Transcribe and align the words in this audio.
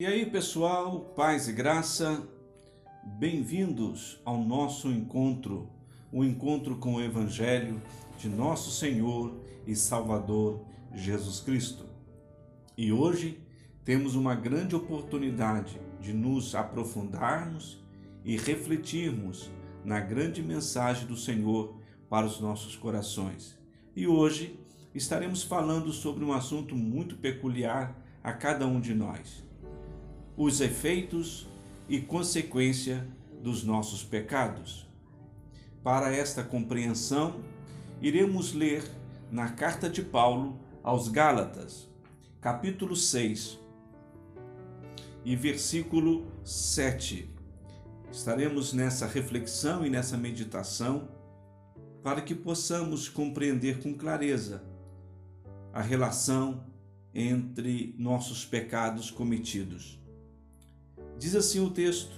E 0.00 0.06
aí, 0.06 0.26
pessoal, 0.26 1.00
paz 1.16 1.48
e 1.48 1.52
graça, 1.52 2.22
bem-vindos 3.02 4.20
ao 4.24 4.38
nosso 4.38 4.86
encontro, 4.92 5.68
o 6.12 6.22
encontro 6.22 6.76
com 6.76 6.94
o 6.94 7.00
Evangelho 7.00 7.82
de 8.16 8.28
nosso 8.28 8.70
Senhor 8.70 9.34
e 9.66 9.74
Salvador 9.74 10.64
Jesus 10.94 11.40
Cristo. 11.40 11.84
E 12.76 12.92
hoje 12.92 13.40
temos 13.84 14.14
uma 14.14 14.36
grande 14.36 14.76
oportunidade 14.76 15.80
de 16.00 16.12
nos 16.12 16.54
aprofundarmos 16.54 17.84
e 18.24 18.36
refletirmos 18.36 19.50
na 19.84 19.98
grande 19.98 20.40
mensagem 20.40 21.08
do 21.08 21.16
Senhor 21.16 21.74
para 22.08 22.24
os 22.24 22.38
nossos 22.38 22.76
corações. 22.76 23.58
E 23.96 24.06
hoje 24.06 24.60
estaremos 24.94 25.42
falando 25.42 25.92
sobre 25.92 26.24
um 26.24 26.32
assunto 26.32 26.76
muito 26.76 27.16
peculiar 27.16 28.00
a 28.22 28.32
cada 28.32 28.64
um 28.64 28.80
de 28.80 28.94
nós: 28.94 29.47
os 30.38 30.60
efeitos 30.60 31.48
e 31.88 32.00
consequência 32.00 33.04
dos 33.42 33.64
nossos 33.64 34.04
pecados. 34.04 34.88
Para 35.82 36.14
esta 36.14 36.44
compreensão, 36.44 37.40
iremos 38.00 38.52
ler 38.52 38.88
na 39.32 39.50
carta 39.50 39.90
de 39.90 40.00
Paulo 40.00 40.60
aos 40.80 41.08
Gálatas, 41.08 41.88
capítulo 42.40 42.94
6 42.94 43.58
e 45.24 45.34
versículo 45.34 46.30
7. 46.44 47.28
Estaremos 48.12 48.72
nessa 48.72 49.08
reflexão 49.08 49.84
e 49.84 49.90
nessa 49.90 50.16
meditação 50.16 51.08
para 52.00 52.20
que 52.20 52.34
possamos 52.34 53.08
compreender 53.08 53.82
com 53.82 53.92
clareza 53.92 54.62
a 55.72 55.82
relação 55.82 56.64
entre 57.12 57.92
nossos 57.98 58.44
pecados 58.44 59.10
cometidos. 59.10 59.98
Diz 61.18 61.34
assim 61.34 61.60
o 61.60 61.70
texto: 61.70 62.14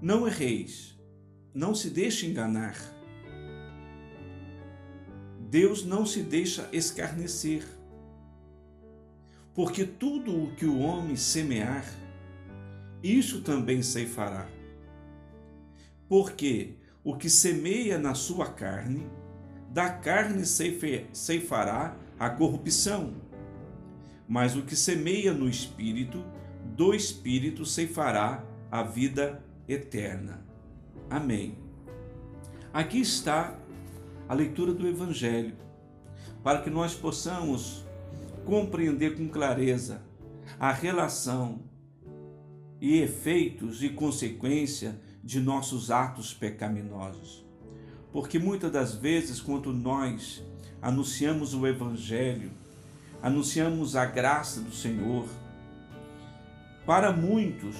Não 0.00 0.26
erreis, 0.26 0.98
não 1.54 1.74
se 1.74 1.90
deixe 1.90 2.26
enganar. 2.26 2.76
Deus 5.48 5.84
não 5.84 6.04
se 6.04 6.20
deixa 6.20 6.68
escarnecer, 6.72 7.64
porque 9.54 9.84
tudo 9.84 10.42
o 10.42 10.56
que 10.56 10.66
o 10.66 10.80
homem 10.80 11.14
semear, 11.14 11.84
isso 13.00 13.40
também 13.40 13.80
ceifará. 13.80 14.48
Porque 16.08 16.74
o 17.04 17.16
que 17.16 17.30
semeia 17.30 17.98
na 17.98 18.14
sua 18.14 18.50
carne, 18.50 19.06
da 19.70 19.90
carne 19.90 20.44
ceifará 20.44 21.96
a 22.18 22.30
corrupção. 22.30 23.14
Mas 24.26 24.56
o 24.56 24.62
que 24.62 24.74
semeia 24.74 25.32
no 25.32 25.48
espírito, 25.48 26.24
do 26.64 26.94
espírito 26.94 27.64
ceifará 27.64 28.44
a 28.70 28.82
vida 28.82 29.44
eterna. 29.68 30.44
Amém. 31.08 31.58
Aqui 32.72 33.00
está 33.00 33.56
a 34.28 34.34
leitura 34.34 34.72
do 34.72 34.88
Evangelho, 34.88 35.54
para 36.42 36.60
que 36.62 36.70
nós 36.70 36.94
possamos 36.94 37.84
compreender 38.44 39.16
com 39.16 39.28
clareza 39.28 40.02
a 40.58 40.72
relação 40.72 41.60
e 42.80 43.00
efeitos 43.00 43.82
e 43.82 43.88
consequência 43.88 45.00
de 45.22 45.40
nossos 45.40 45.90
atos 45.90 46.34
pecaminosos. 46.34 47.44
Porque 48.12 48.38
muitas 48.38 48.70
das 48.70 48.94
vezes, 48.94 49.40
quando 49.40 49.72
nós 49.72 50.44
anunciamos 50.82 51.54
o 51.54 51.66
Evangelho, 51.66 52.50
anunciamos 53.22 53.96
a 53.96 54.04
graça 54.04 54.60
do 54.60 54.72
Senhor, 54.72 55.26
para 56.86 57.12
muitos 57.12 57.76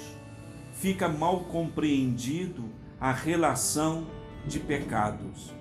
fica 0.73 1.09
mal 1.09 1.41
compreendido 1.45 2.65
a 3.01 3.13
relação 3.13 4.07
de 4.47 4.59
pecados. 4.59 5.53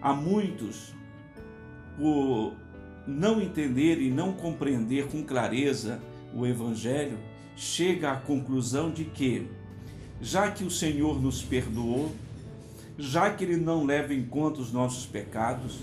Há 0.00 0.12
muitos, 0.12 0.94
por 1.96 2.54
não 3.06 3.40
entender 3.40 4.00
e 4.00 4.10
não 4.10 4.32
compreender 4.32 5.08
com 5.08 5.24
clareza 5.24 6.00
o 6.34 6.46
Evangelho, 6.46 7.18
chega 7.56 8.12
à 8.12 8.16
conclusão 8.16 8.90
de 8.90 9.04
que, 9.04 9.48
já 10.20 10.50
que 10.50 10.62
o 10.62 10.70
Senhor 10.70 11.20
nos 11.20 11.42
perdoou, 11.42 12.14
já 12.96 13.30
que 13.30 13.44
Ele 13.44 13.56
não 13.56 13.84
leva 13.84 14.12
em 14.12 14.24
conta 14.24 14.60
os 14.60 14.72
nossos 14.72 15.06
pecados, 15.06 15.80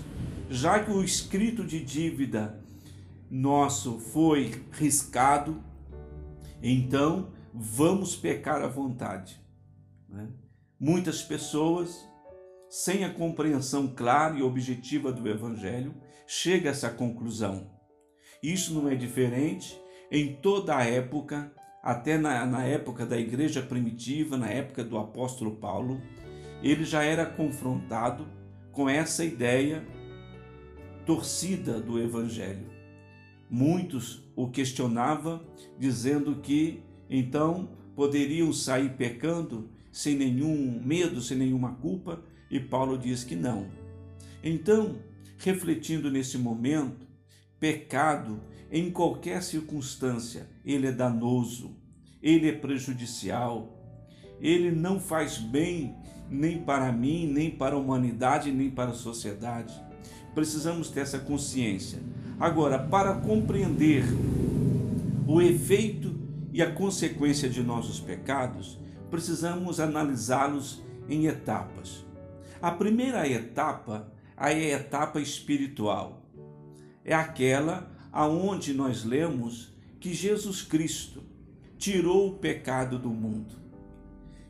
já 0.48 0.78
que 0.78 0.90
o 0.90 1.02
escrito 1.02 1.64
de 1.64 1.82
dívida 1.82 2.58
nosso 3.30 3.98
foi 3.98 4.62
riscado, 4.72 5.60
então 6.62 7.32
vamos 7.52 8.16
pecar 8.16 8.62
à 8.62 8.66
vontade. 8.66 9.40
Né? 10.08 10.28
Muitas 10.78 11.22
pessoas, 11.22 12.06
sem 12.68 13.04
a 13.04 13.12
compreensão 13.12 13.88
clara 13.88 14.36
e 14.38 14.42
objetiva 14.42 15.12
do 15.12 15.28
Evangelho, 15.28 15.94
chegam 16.26 16.68
a 16.68 16.72
essa 16.72 16.90
conclusão. 16.90 17.70
Isso 18.42 18.74
não 18.74 18.88
é 18.88 18.94
diferente 18.94 19.80
em 20.10 20.34
toda 20.36 20.76
a 20.76 20.84
época, 20.84 21.52
até 21.82 22.18
na, 22.18 22.44
na 22.46 22.64
época 22.64 23.06
da 23.06 23.18
igreja 23.18 23.62
primitiva, 23.62 24.36
na 24.36 24.48
época 24.48 24.84
do 24.84 24.98
apóstolo 24.98 25.56
Paulo, 25.56 26.00
ele 26.62 26.84
já 26.84 27.02
era 27.02 27.24
confrontado 27.24 28.26
com 28.72 28.88
essa 28.88 29.24
ideia 29.24 29.84
torcida 31.04 31.80
do 31.80 32.00
Evangelho. 32.00 32.75
Muitos 33.48 34.22
o 34.34 34.48
questionavam, 34.48 35.40
dizendo 35.78 36.36
que 36.36 36.82
então 37.08 37.70
poderiam 37.94 38.52
sair 38.52 38.90
pecando 38.96 39.70
sem 39.92 40.16
nenhum 40.16 40.80
medo, 40.84 41.22
sem 41.22 41.38
nenhuma 41.38 41.74
culpa, 41.76 42.22
e 42.50 42.60
Paulo 42.60 42.98
diz 42.98 43.24
que 43.24 43.34
não. 43.34 43.66
Então, 44.42 44.96
refletindo 45.38 46.10
nesse 46.10 46.36
momento, 46.36 47.06
pecado 47.58 48.40
em 48.70 48.90
qualquer 48.90 49.42
circunstância, 49.42 50.48
ele 50.64 50.86
é 50.86 50.92
danoso, 50.92 51.76
ele 52.22 52.48
é 52.48 52.52
prejudicial, 52.52 53.72
ele 54.40 54.70
não 54.70 55.00
faz 55.00 55.38
bem 55.38 55.94
nem 56.28 56.62
para 56.62 56.92
mim, 56.92 57.26
nem 57.26 57.50
para 57.50 57.76
a 57.76 57.78
humanidade, 57.78 58.50
nem 58.50 58.70
para 58.70 58.90
a 58.90 58.94
sociedade. 58.94 59.74
Precisamos 60.34 60.90
ter 60.90 61.00
essa 61.00 61.18
consciência. 61.18 62.00
Agora, 62.38 62.78
para 62.78 63.14
compreender 63.14 64.04
o 65.26 65.40
efeito 65.40 66.14
e 66.52 66.62
a 66.62 66.70
consequência 66.70 67.48
de 67.48 67.62
nossos 67.62 67.98
pecados, 67.98 68.78
precisamos 69.10 69.80
analisá-los 69.80 70.82
em 71.08 71.26
etapas. 71.26 72.04
A 72.60 72.70
primeira 72.70 73.26
etapa 73.28 74.12
é 74.36 74.44
a 74.44 74.52
etapa 74.52 75.20
espiritual. 75.20 76.22
É 77.04 77.14
aquela 77.14 77.90
aonde 78.12 78.74
nós 78.74 79.04
lemos 79.04 79.74
que 79.98 80.12
Jesus 80.12 80.62
Cristo 80.62 81.22
tirou 81.78 82.28
o 82.28 82.38
pecado 82.38 82.98
do 82.98 83.10
mundo. 83.10 83.54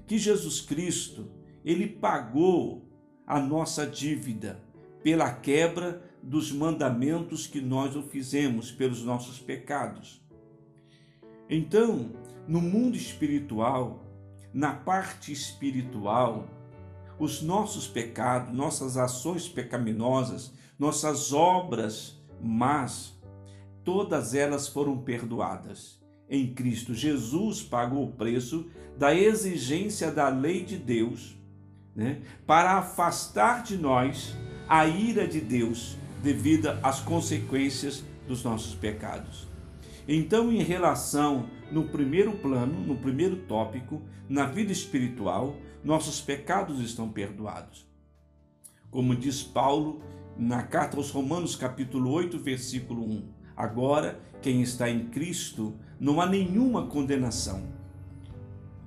Que 0.07 0.19
Jesus 0.19 0.61
Cristo 0.61 1.29
ele 1.65 1.87
pagou 1.87 2.89
a 3.27 3.41
nossa 3.41 3.87
dívida 3.87 4.61
pela 5.03 5.33
quebra 5.33 6.03
dos 6.27 6.51
mandamentos 6.51 7.47
que 7.47 7.61
nós 7.61 7.95
o 7.95 8.03
fizemos 8.03 8.73
pelos 8.73 9.05
nossos 9.05 9.39
pecados. 9.39 10.21
Então, 11.49 12.11
no 12.49 12.61
mundo 12.61 12.97
espiritual, 12.97 14.05
na 14.53 14.73
parte 14.73 15.31
espiritual, 15.31 16.49
os 17.17 17.43
nossos 17.43 17.87
pecados, 17.87 18.53
nossas 18.53 18.97
ações 18.97 19.49
pecaminosas, 19.49 20.53
nossas 20.77 21.33
obras 21.33 22.21
más, 22.43 23.17
todas 23.85 24.35
elas 24.35 24.67
foram 24.67 24.99
perdoadas. 24.99 26.03
Em 26.29 26.53
Cristo 26.53 26.93
Jesus 26.93 27.63
pagou 27.63 28.05
o 28.05 28.13
preço 28.13 28.69
da 28.99 29.15
exigência 29.15 30.11
da 30.11 30.29
lei 30.29 30.65
de 30.65 30.77
Deus 30.77 31.37
né, 31.95 32.21
para 32.45 32.79
afastar 32.79 33.63
de 33.63 33.77
nós 33.77 34.37
a 34.69 34.89
ira 34.89 35.29
de 35.29 35.41
Deus 35.41 35.97
devido 36.23 36.69
às 36.83 37.01
consequências 37.01 38.05
dos 38.27 38.43
nossos 38.43 38.75
pecados. 38.75 39.47
Então, 40.09 40.53
em 40.53 40.63
relação 40.63 41.49
no 41.71 41.89
primeiro 41.89 42.33
plano, 42.33 42.81
no 42.81 42.97
primeiro 42.97 43.37
tópico, 43.37 44.03
na 44.29 44.47
vida 44.47 44.73
espiritual, 44.73 45.57
nossos 45.83 46.21
pecados 46.21 46.81
estão 46.81 47.09
perdoados. 47.09 47.87
Como 48.91 49.17
diz 49.17 49.43
Paulo 49.43 50.03
na 50.39 50.63
carta 50.63 50.97
aos 50.97 51.11
Romanos, 51.11 51.57
capítulo 51.57 52.11
8, 52.11 52.39
versículo 52.39 53.05
1. 53.05 53.29
Agora, 53.57 54.21
quem 54.43 54.63
está 54.63 54.89
em 54.89 55.07
Cristo, 55.07 55.75
não 55.99 56.21
há 56.21 56.27
nenhuma 56.27 56.87
condenação, 56.87 57.65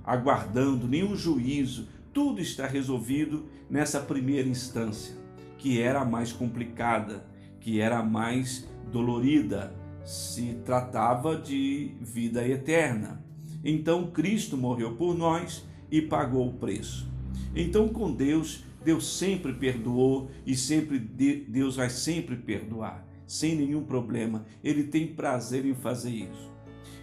aguardando 0.04 0.88
nenhum 0.88 1.16
juízo, 1.16 1.88
tudo 2.14 2.40
está 2.40 2.68
resolvido 2.68 3.48
nessa 3.70 4.00
primeira 4.00 4.48
instância, 4.48 5.16
que 5.60 5.82
era 5.82 6.02
a 6.02 6.06
mais 6.06 6.32
complicada, 6.32 7.24
que 7.60 7.80
era 7.80 8.00
a 8.00 8.04
mais 8.04 8.68
dolorida, 8.92 9.76
se 10.04 10.56
tratava 10.66 11.38
de 11.38 11.92
vida 12.02 12.48
eterna. 12.48 13.24
Então 13.64 14.10
Cristo 14.10 14.58
morreu 14.58 14.96
por 14.96 15.16
nós 15.16 15.68
e 15.92 16.02
pagou 16.02 16.48
o 16.48 16.54
preço. 16.54 17.08
Então 17.56 17.90
com 17.90 18.12
Deus, 18.12 18.64
Deus 18.84 19.18
sempre 19.18 19.54
perdoou 19.54 20.32
e 20.46 20.56
sempre 20.56 20.98
Deus 20.98 21.76
vai 21.76 21.90
sempre 21.90 22.38
perdoar, 22.38 23.06
sem 23.28 23.56
nenhum 23.56 23.84
problema. 23.84 24.46
Ele 24.64 24.86
tem 24.86 25.08
prazer 25.08 25.66
em 25.66 25.76
fazer 25.76 26.12
isso. 26.12 26.50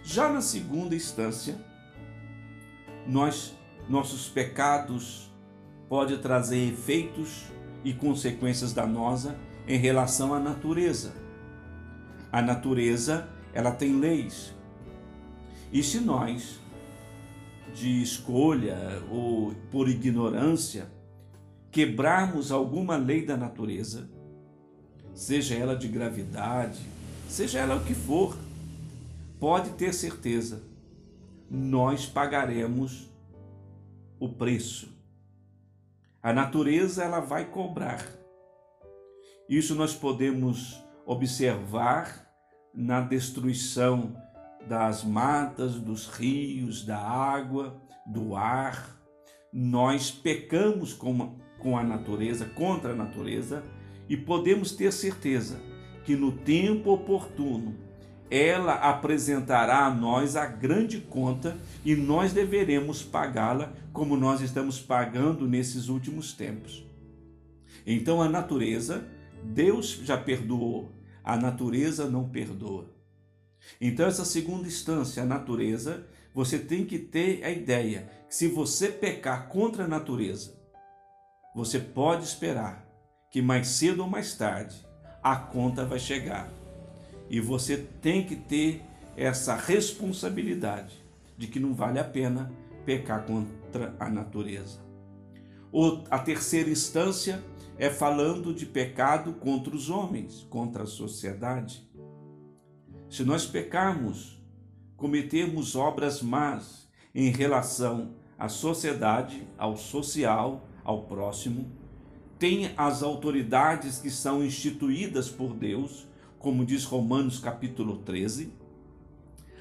Já 0.03 0.27
na 0.29 0.41
segunda 0.41 0.95
instância, 0.95 1.55
nós 3.07 3.55
nossos 3.87 4.27
pecados 4.27 5.31
pode 5.87 6.17
trazer 6.17 6.57
efeitos 6.57 7.45
e 7.87 7.93
consequências 7.93 8.73
danosas 8.73 9.33
em 9.65 9.77
relação 9.77 10.33
à 10.33 10.39
natureza. 10.41 11.13
A 12.29 12.41
natureza, 12.41 13.29
ela 13.53 13.71
tem 13.71 13.97
leis. 13.97 14.53
E 15.71 15.81
se 15.81 16.01
nós 16.01 16.59
de 17.73 18.01
escolha 18.01 19.01
ou 19.09 19.53
por 19.71 19.87
ignorância 19.87 20.91
quebrarmos 21.71 22.51
alguma 22.51 22.97
lei 22.97 23.25
da 23.25 23.37
natureza, 23.37 24.09
seja 25.13 25.55
ela 25.55 25.73
de 25.73 25.87
gravidade, 25.87 26.81
seja 27.29 27.59
ela 27.59 27.77
o 27.77 27.85
que 27.85 27.95
for, 27.95 28.37
pode 29.39 29.69
ter 29.71 29.93
certeza, 29.93 30.61
nós 31.49 32.05
pagaremos 32.05 33.09
o 34.19 34.27
preço. 34.27 34.96
A 36.27 36.33
natureza 36.33 37.05
ela 37.05 37.21
vai 37.21 37.45
cobrar. 37.45 38.05
Isso 39.47 39.73
nós 39.73 39.93
podemos 39.93 40.77
observar 41.05 42.29
na 42.73 42.99
destruição 42.99 44.13
das 44.67 45.05
matas, 45.05 45.75
dos 45.75 46.07
rios, 46.07 46.85
da 46.85 46.97
água, 46.97 47.81
do 48.05 48.35
ar. 48.35 48.99
Nós 49.53 50.11
pecamos 50.11 50.91
com, 50.91 51.39
com 51.59 51.77
a 51.77 51.83
natureza, 51.83 52.45
contra 52.45 52.91
a 52.91 52.95
natureza, 52.95 53.63
e 54.09 54.17
podemos 54.17 54.73
ter 54.73 54.91
certeza 54.91 55.57
que 56.03 56.13
no 56.13 56.33
tempo 56.33 56.91
oportuno 56.91 57.73
ela 58.29 58.73
apresentará 58.73 59.85
a 59.85 59.93
nós 59.93 60.35
a 60.35 60.45
grande 60.45 60.99
conta 60.99 61.57
e 61.85 61.95
nós 61.95 62.33
deveremos 62.33 63.01
pagá-la 63.01 63.73
como 63.93 64.17
nós 64.17 64.41
estamos 64.41 64.79
pagando 64.79 65.47
nesses 65.47 65.87
últimos 65.87 66.33
tempos. 66.33 66.85
Então 67.85 68.21
a 68.21 68.27
natureza, 68.27 69.07
Deus 69.43 70.01
já 70.03 70.17
perdoou, 70.17 70.91
a 71.23 71.37
natureza 71.37 72.09
não 72.09 72.27
perdoa. 72.27 72.89
Então 73.79 74.05
essa 74.05 74.25
segunda 74.25 74.67
instância, 74.67 75.23
a 75.23 75.25
natureza, 75.25 76.05
você 76.33 76.59
tem 76.59 76.85
que 76.85 76.99
ter 76.99 77.43
a 77.43 77.49
ideia 77.49 78.09
que 78.27 78.35
se 78.35 78.47
você 78.47 78.89
pecar 78.89 79.47
contra 79.47 79.85
a 79.85 79.87
natureza, 79.87 80.53
você 81.55 81.79
pode 81.79 82.23
esperar 82.23 82.85
que 83.31 83.41
mais 83.41 83.67
cedo 83.67 84.03
ou 84.03 84.09
mais 84.09 84.35
tarde 84.35 84.85
a 85.23 85.35
conta 85.35 85.85
vai 85.85 85.97
chegar 85.97 86.56
e 87.29 87.39
você 87.39 87.77
tem 87.77 88.25
que 88.25 88.35
ter 88.35 88.81
essa 89.15 89.55
responsabilidade 89.55 91.03
de 91.37 91.47
que 91.47 91.59
não 91.59 91.73
vale 91.73 91.99
a 91.99 92.03
pena 92.03 92.51
pecar 92.85 93.25
contra 93.25 93.95
a 93.99 94.09
natureza. 94.09 94.79
A 96.09 96.19
terceira 96.19 96.69
instância 96.69 97.43
é 97.77 97.89
falando 97.89 98.53
de 98.53 98.65
pecado 98.65 99.33
contra 99.33 99.75
os 99.75 99.89
homens, 99.89 100.47
contra 100.49 100.83
a 100.83 100.87
sociedade. 100.87 101.87
Se 103.09 103.23
nós 103.23 103.45
pecarmos, 103.45 104.41
cometermos 104.95 105.75
obras 105.75 106.21
más 106.21 106.87
em 107.13 107.29
relação 107.29 108.15
à 108.37 108.49
sociedade, 108.49 109.47
ao 109.57 109.77
social, 109.77 110.67
ao 110.83 111.03
próximo, 111.03 111.71
tem 112.39 112.71
as 112.77 113.03
autoridades 113.03 113.99
que 113.99 114.09
são 114.09 114.43
instituídas 114.43 115.29
por 115.29 115.53
Deus 115.53 116.06
como 116.39 116.65
diz 116.65 116.83
Romanos 116.83 117.39
capítulo 117.39 117.97
13. 117.97 118.53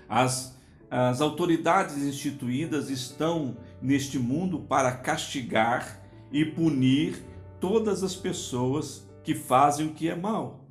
As, 0.09 0.57
as 0.91 1.21
autoridades 1.21 1.99
instituídas 1.99 2.91
estão 2.91 3.57
neste 3.81 4.19
mundo 4.19 4.61
para 4.61 4.93
castigar 4.93 6.03
e 6.31 6.45
punir 6.45 7.23
todas 7.61 8.03
as 8.03 8.15
pessoas 8.15 9.09
que 9.25 9.35
fazem 9.35 9.87
o 9.87 9.95
que 9.95 10.09
é 10.09 10.15
mal. 10.15 10.65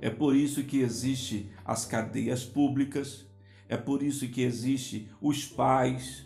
É 0.00 0.10
por 0.10 0.34
isso 0.34 0.64
que 0.64 0.80
existe 0.80 1.50
as 1.64 1.84
cadeias 1.84 2.44
públicas, 2.44 3.26
é 3.68 3.76
por 3.76 4.02
isso 4.02 4.28
que 4.28 4.42
existe 4.42 5.10
os 5.20 5.44
pais. 5.44 6.24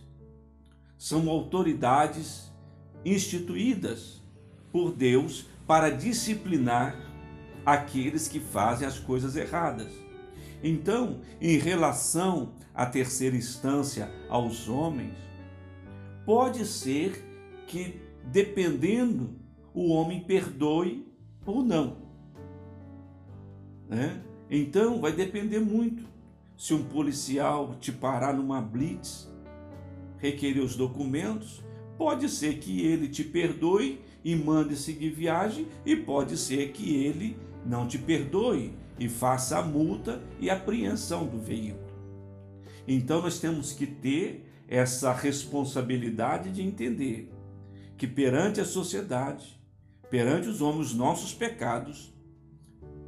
São 0.97 1.29
autoridades 1.29 2.53
instituídas 3.05 4.23
por 4.71 4.93
Deus 4.93 5.47
para 5.67 5.91
disciplinar 5.91 7.12
aqueles 7.65 8.29
que 8.29 8.41
fazem 8.41 8.87
as 8.87 8.99
coisas 8.99 9.37
erradas. 9.37 9.93
Então, 10.63 11.21
em 11.41 11.59
relação 11.59 12.53
à 12.75 12.87
terceira 12.87 13.37
instância, 13.37 14.11
aos 14.29 14.69
homens, 14.69 15.17
pode 16.25 16.65
ser 16.65 17.25
que, 17.67 18.01
dependendo, 18.25 19.35
o 19.75 19.89
homem 19.89 20.23
perdoe 20.23 21.07
ou 21.45 21.65
não. 21.65 21.97
Né? 23.89 24.23
Então, 24.49 25.01
vai 25.01 25.13
depender 25.13 25.59
muito. 25.59 26.05
Se 26.57 26.73
um 26.73 26.85
policial 26.85 27.75
te 27.81 27.91
parar 27.91 28.33
numa 28.33 28.61
blitz, 28.61 29.29
requerer 30.19 30.63
os 30.63 30.77
documentos, 30.77 31.63
pode 31.99 32.29
ser 32.29 32.59
que 32.59 32.87
ele 32.87 33.09
te 33.09 33.25
perdoe 33.25 34.01
e 34.25 34.37
mande 34.37 34.77
seguir 34.77 35.11
viagem, 35.11 35.67
e 35.85 35.97
pode 35.97 36.37
ser 36.37 36.71
que 36.71 36.95
ele 36.95 37.37
não 37.65 37.87
te 37.87 37.99
perdoe 37.99 38.75
e 38.99 39.09
faça 39.09 39.59
a 39.59 39.63
multa 39.63 40.23
e 40.39 40.51
apreensão 40.51 41.27
do 41.27 41.39
veículo. 41.39 41.93
Então 42.87 43.23
nós 43.23 43.39
temos 43.39 43.73
que 43.73 43.87
ter 43.87 44.49
essa 44.69 45.13
responsabilidade 45.13 46.51
de 46.51 46.63
entender 46.63 47.33
que 47.97 48.07
perante 48.07 48.61
a 48.61 48.65
sociedade, 48.65 49.61
perante 50.11 50.49
os 50.49 50.61
homens, 50.61 50.89
os 50.89 50.95
nossos 50.95 51.35
pecados, 51.35 52.13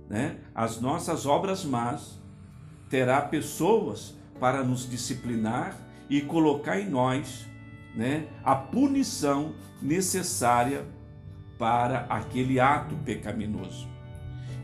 né, 0.09 0.39
as 0.55 0.81
nossas 0.81 1.27
obras 1.27 1.65
más, 1.65 2.23
terá 2.89 3.21
pessoas 3.23 4.15
para 4.39 4.63
nos 4.63 4.89
disciplinar 4.89 5.77
e 6.09 6.21
colocar 6.21 6.79
em 6.79 6.89
nós 6.89 7.47
né, 7.95 8.29
a 8.45 8.55
punição 8.55 9.55
necessária 9.81 10.87
para 11.59 12.01
aquele 12.11 12.61
ato 12.61 12.95
pecaminoso. 12.97 13.94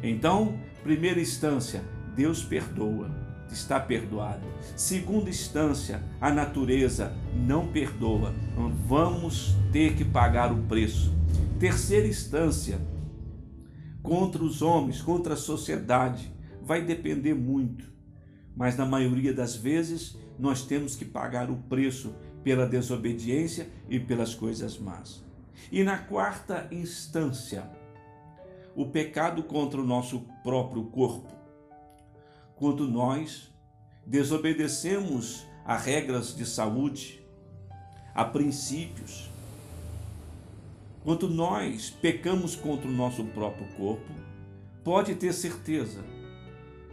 Então, 0.03 0.59
primeira 0.83 1.21
instância, 1.21 1.83
Deus 2.17 2.43
perdoa, 2.43 3.11
está 3.51 3.79
perdoado. 3.79 4.47
Segunda 4.77 5.29
instância, 5.29 6.03
a 6.21 6.31
natureza 6.31 7.13
não 7.35 7.67
perdoa, 7.67 8.35
vamos 8.87 9.55
ter 9.73 9.95
que 9.95 10.05
pagar 10.05 10.53
o 10.53 10.63
preço. 10.65 11.13
Terceira 11.59 12.07
instância, 12.07 12.81
contra 14.03 14.43
os 14.43 14.63
homens, 14.63 15.03
contra 15.03 15.35
a 15.35 15.37
sociedade, 15.37 16.33
vai 16.63 16.83
depender 16.85 17.35
muito, 17.35 17.85
mas 18.57 18.77
na 18.77 18.87
maioria 18.87 19.35
das 19.35 19.57
vezes 19.57 20.17
nós 20.39 20.63
temos 20.63 20.97
que 20.97 21.05
pagar 21.05 21.51
o 21.51 21.57
preço 21.57 22.15
pela 22.43 22.67
desobediência 22.67 23.69
e 23.89 24.01
pelas 24.01 24.35
coisas 24.35 24.79
más. 24.79 25.23
E 25.71 25.85
na 25.85 25.99
quarta 25.99 26.67
instância, 26.71 27.71
o 28.81 28.87
pecado 28.87 29.43
contra 29.43 29.79
o 29.79 29.85
nosso 29.85 30.21
próprio 30.43 30.85
corpo. 30.85 31.29
Quando 32.57 32.89
nós 32.89 33.53
desobedecemos 34.07 35.45
a 35.67 35.77
regras 35.77 36.35
de 36.35 36.47
saúde, 36.47 37.23
a 38.15 38.25
princípios, 38.25 39.29
quando 41.05 41.29
nós 41.29 41.91
pecamos 41.91 42.57
contra 42.57 42.89
o 42.89 42.93
nosso 42.93 43.23
próprio 43.27 43.69
corpo, 43.77 44.15
pode 44.83 45.15
ter 45.15 45.35
certeza 45.35 46.03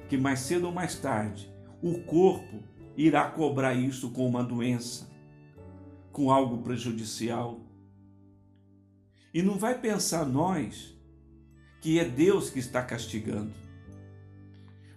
que 0.10 0.17
mais 0.17 0.41
cedo 0.41 0.65
ou 0.65 0.74
mais 0.74 1.00
tarde 1.00 1.50
o 1.82 2.00
corpo 2.01 2.62
irá 2.98 3.29
cobrar 3.29 3.75
isso 3.75 4.10
com 4.12 4.27
uma 4.27 4.44
doença, 4.44 5.10
com 6.12 6.29
algo 6.29 6.58
prejudicial. 6.58 7.62
E 9.34 9.41
não 9.41 9.58
vai 9.58 9.79
pensar 9.79 10.25
nós 10.25 10.97
que 11.81 12.00
é 12.00 12.05
Deus 12.05 12.50
que 12.50 12.60
está 12.60 12.81
castigando. 12.84 13.53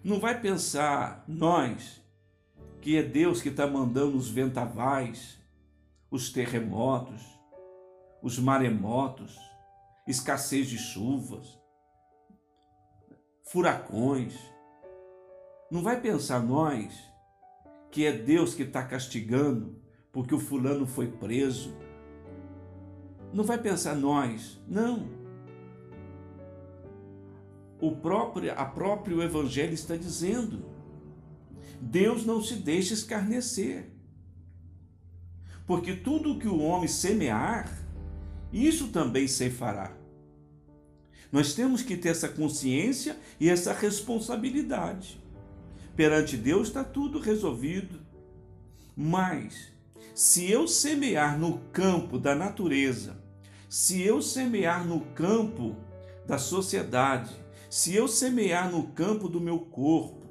Não 0.03 0.19
vai 0.19 0.41
pensar 0.41 1.25
nós 1.29 2.01
que 2.81 2.97
é 2.97 3.03
Deus 3.03 3.43
que 3.43 3.51
está 3.51 3.67
mandando 3.67 4.17
os 4.17 4.29
ventavais, 4.29 5.39
os 6.11 6.33
terremotos, 6.33 7.23
os 8.23 8.39
maremotos, 8.39 9.39
escassez 10.07 10.67
de 10.69 10.79
chuvas, 10.79 11.59
furacões. 13.45 14.35
Não 15.71 15.83
vai 15.83 16.01
pensar 16.01 16.41
nós 16.41 16.99
que 17.91 18.07
é 18.07 18.13
Deus 18.13 18.55
que 18.55 18.63
está 18.63 18.83
castigando 18.83 19.81
porque 20.13 20.35
o 20.35 20.41
fulano 20.41 20.87
foi 20.87 21.09
preso. 21.09 21.75
Não 23.33 23.45
vai 23.45 23.59
pensar 23.59 23.95
nós, 23.95 24.61
não. 24.67 25.20
O 27.81 27.97
próprio, 27.97 28.53
a 28.53 28.65
próprio 28.65 29.23
Evangelho 29.23 29.73
está 29.73 29.97
dizendo: 29.97 30.65
Deus 31.81 32.27
não 32.27 32.43
se 32.43 32.57
deixa 32.57 32.93
escarnecer. 32.93 33.91
Porque 35.67 35.95
tudo 35.95 36.39
que 36.39 36.49
o 36.49 36.61
homem 36.61 36.89
semear, 36.89 37.73
isso 38.53 38.89
também 38.89 39.27
fará. 39.29 39.93
Nós 41.33 41.55
temos 41.55 41.81
que 41.83 41.97
ter 41.97 42.09
essa 42.09 42.29
consciência 42.29 43.17
e 43.39 43.49
essa 43.49 43.73
responsabilidade. 43.73 45.21
Perante 45.95 46.37
Deus 46.37 46.69
está 46.69 46.83
tudo 46.83 47.21
resolvido. 47.21 48.01
Mas, 48.97 49.69
se 50.15 50.51
eu 50.51 50.67
semear 50.67 51.39
no 51.39 51.59
campo 51.73 52.19
da 52.19 52.35
natureza, 52.35 53.17
se 53.69 54.03
eu 54.03 54.21
semear 54.21 54.85
no 54.85 55.01
campo 55.15 55.77
da 56.27 56.37
sociedade, 56.37 57.33
se 57.71 57.95
eu 57.95 58.09
semear 58.09 58.71
no 58.71 58.89
campo 58.89 59.29
do 59.29 59.41
meu 59.41 59.61
corpo, 59.61 60.27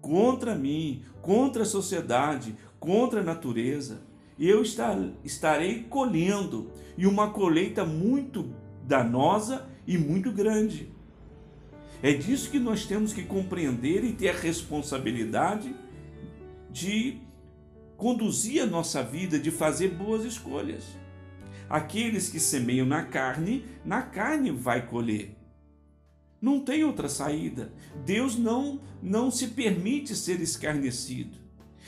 contra 0.00 0.54
mim, 0.54 1.04
contra 1.20 1.62
a 1.62 1.66
sociedade, 1.66 2.56
contra 2.80 3.20
a 3.20 3.24
natureza, 3.24 4.00
eu 4.38 4.62
estarei 4.62 5.82
colhendo, 5.82 6.72
e 6.96 7.06
uma 7.06 7.30
colheita 7.30 7.84
muito 7.84 8.54
danosa 8.84 9.68
e 9.86 9.98
muito 9.98 10.32
grande. 10.32 10.90
É 12.02 12.12
disso 12.12 12.50
que 12.50 12.58
nós 12.58 12.86
temos 12.86 13.12
que 13.12 13.24
compreender 13.24 14.02
e 14.04 14.12
ter 14.12 14.30
a 14.30 14.38
responsabilidade 14.38 15.74
de 16.70 17.18
conduzir 17.96 18.62
a 18.62 18.66
nossa 18.66 19.02
vida, 19.02 19.38
de 19.38 19.50
fazer 19.50 19.88
boas 19.88 20.24
escolhas. 20.24 20.84
Aqueles 21.68 22.30
que 22.30 22.40
semeiam 22.40 22.86
na 22.86 23.02
carne, 23.02 23.66
na 23.84 24.00
carne 24.00 24.50
vai 24.50 24.86
colher. 24.86 25.36
Não 26.40 26.60
tem 26.60 26.84
outra 26.84 27.08
saída. 27.08 27.72
Deus 28.04 28.36
não 28.36 28.80
não 29.02 29.30
se 29.30 29.48
permite 29.48 30.14
ser 30.14 30.40
escarnecido. 30.40 31.36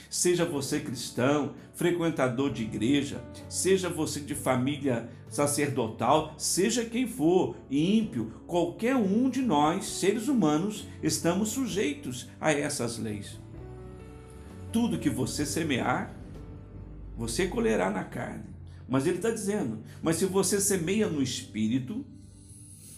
Seja 0.09 0.43
você 0.43 0.79
cristão, 0.81 1.53
frequentador 1.73 2.51
de 2.51 2.63
igreja, 2.63 3.23
seja 3.47 3.89
você 3.89 4.19
de 4.19 4.35
família 4.35 5.09
sacerdotal, 5.29 6.33
seja 6.37 6.83
quem 6.83 7.07
for, 7.07 7.55
ímpio, 7.69 8.33
qualquer 8.45 8.95
um 8.95 9.29
de 9.29 9.41
nós, 9.41 9.85
seres 9.85 10.27
humanos, 10.27 10.85
estamos 11.01 11.49
sujeitos 11.49 12.29
a 12.41 12.51
essas 12.51 12.97
leis. 12.97 13.39
Tudo 14.73 14.99
que 14.99 15.09
você 15.09 15.45
semear, 15.45 16.13
você 17.15 17.47
colherá 17.47 17.89
na 17.89 18.03
carne. 18.03 18.51
Mas 18.89 19.07
ele 19.07 19.15
está 19.15 19.29
dizendo: 19.29 19.79
mas 20.01 20.17
se 20.17 20.25
você 20.25 20.59
semeia 20.59 21.07
no 21.07 21.21
espírito, 21.21 22.05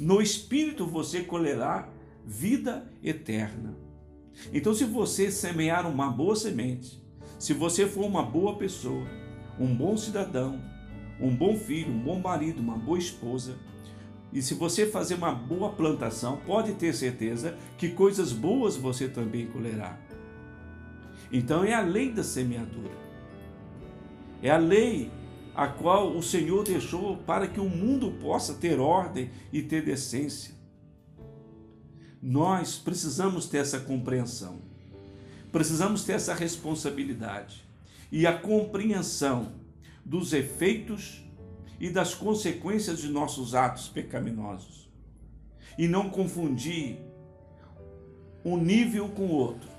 no 0.03 0.21
espírito 0.21 0.85
você 0.85 1.21
colherá 1.21 1.87
vida 2.25 2.85
eterna. 3.01 3.77
Então, 4.51 4.73
se 4.73 4.83
você 4.83 5.31
semear 5.31 5.89
uma 5.89 6.09
boa 6.09 6.35
semente, 6.35 7.01
se 7.39 7.53
você 7.53 7.87
for 7.87 8.05
uma 8.05 8.23
boa 8.23 8.57
pessoa, 8.57 9.05
um 9.59 9.73
bom 9.73 9.95
cidadão, 9.95 10.59
um 11.21 11.33
bom 11.33 11.55
filho, 11.55 11.93
um 11.93 11.99
bom 11.99 12.19
marido, 12.19 12.59
uma 12.59 12.77
boa 12.77 12.97
esposa, 12.97 13.57
e 14.33 14.41
se 14.41 14.55
você 14.55 14.87
fazer 14.87 15.15
uma 15.15 15.31
boa 15.31 15.71
plantação, 15.71 16.37
pode 16.45 16.73
ter 16.73 16.93
certeza 16.93 17.55
que 17.77 17.89
coisas 17.89 18.33
boas 18.33 18.75
você 18.75 19.07
também 19.07 19.45
colherá. 19.47 19.97
Então 21.31 21.63
é 21.63 21.73
a 21.73 21.81
lei 21.81 22.11
da 22.11 22.23
semeadura. 22.23 22.97
É 24.41 24.49
a 24.49 24.57
lei 24.57 25.11
a 25.55 25.67
qual 25.67 26.15
o 26.15 26.23
Senhor 26.23 26.63
deixou 26.63 27.17
para 27.17 27.47
que 27.47 27.59
o 27.59 27.69
mundo 27.69 28.11
possa 28.19 28.55
ter 28.55 28.79
ordem 28.79 29.29
e 29.51 29.61
ter 29.61 29.83
decência. 29.83 30.53
Nós 32.21 32.77
precisamos 32.77 33.47
ter 33.47 33.57
essa 33.57 33.79
compreensão, 33.79 34.61
precisamos 35.51 36.03
ter 36.03 36.13
essa 36.13 36.33
responsabilidade 36.33 37.63
e 38.11 38.25
a 38.25 38.37
compreensão 38.37 39.53
dos 40.05 40.33
efeitos 40.33 41.23
e 41.79 41.89
das 41.89 42.15
consequências 42.15 42.99
de 42.99 43.09
nossos 43.09 43.53
atos 43.53 43.89
pecaminosos. 43.89 44.89
E 45.77 45.87
não 45.87 46.09
confundir 46.09 46.97
um 48.45 48.57
nível 48.57 49.09
com 49.09 49.25
o 49.25 49.31
outro. 49.31 49.69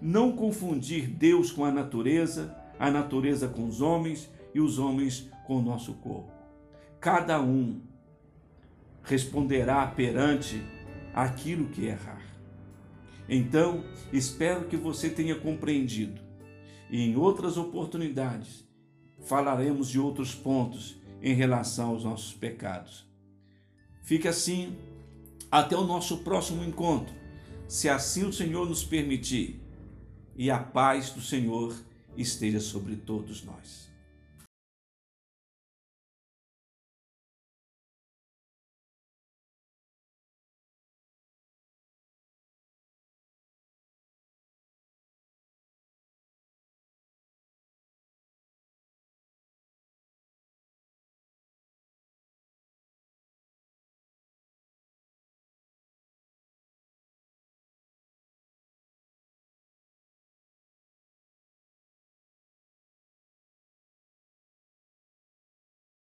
Não 0.00 0.32
confundir 0.32 1.08
Deus 1.08 1.50
com 1.50 1.64
a 1.64 1.70
natureza, 1.70 2.54
a 2.78 2.90
natureza 2.90 3.48
com 3.48 3.66
os 3.66 3.80
homens 3.80 4.28
e 4.54 4.60
os 4.60 4.78
homens 4.78 5.30
com 5.46 5.58
o 5.58 5.62
nosso 5.62 5.94
corpo. 5.94 6.32
Cada 7.00 7.40
um 7.40 7.80
responderá 9.02 9.86
perante 9.86 10.62
aquilo 11.12 11.66
que 11.68 11.86
errar. 11.86 12.22
Então, 13.28 13.84
espero 14.12 14.66
que 14.66 14.76
você 14.76 15.08
tenha 15.08 15.34
compreendido. 15.34 16.20
E 16.90 17.00
em 17.00 17.16
outras 17.16 17.56
oportunidades, 17.56 18.66
falaremos 19.20 19.88
de 19.88 19.98
outros 19.98 20.34
pontos 20.34 20.96
em 21.22 21.34
relação 21.34 21.90
aos 21.90 22.04
nossos 22.04 22.34
pecados. 22.34 23.06
Fique 24.02 24.26
assim, 24.26 24.76
até 25.50 25.76
o 25.76 25.84
nosso 25.84 26.18
próximo 26.18 26.64
encontro, 26.64 27.14
se 27.68 27.88
assim 27.88 28.24
o 28.24 28.32
Senhor 28.32 28.68
nos 28.68 28.84
permitir, 28.84 29.60
e 30.36 30.50
a 30.50 30.58
paz 30.58 31.10
do 31.10 31.20
Senhor 31.20 31.74
esteja 32.16 32.60
sobre 32.60 32.96
todos 32.96 33.44
nós. 33.44 33.91